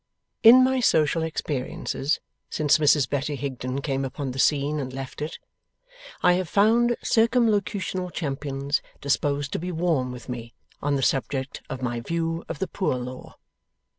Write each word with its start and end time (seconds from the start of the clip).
In 0.41 0.63
my 0.63 0.79
social 0.79 1.21
experiences 1.21 2.19
since 2.49 2.79
Mrs 2.79 3.07
Betty 3.07 3.35
Higden 3.35 3.81
came 3.83 4.03
upon 4.03 4.31
the 4.31 4.39
scene 4.39 4.79
and 4.79 4.91
left 4.91 5.21
it, 5.21 5.37
I 6.23 6.33
have 6.33 6.49
found 6.49 6.97
Circumlocutional 7.03 8.09
champions 8.11 8.81
disposed 8.99 9.53
to 9.53 9.59
be 9.59 9.71
warm 9.71 10.11
with 10.11 10.27
me 10.27 10.55
on 10.81 10.95
the 10.95 11.03
subject 11.03 11.61
of 11.69 11.83
my 11.83 11.99
view 11.99 12.43
of 12.49 12.57
the 12.57 12.67
Poor 12.67 12.95
Law. 12.95 13.35